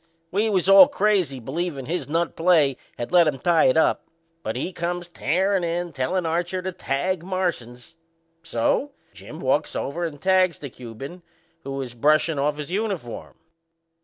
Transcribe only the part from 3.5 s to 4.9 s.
it up; but he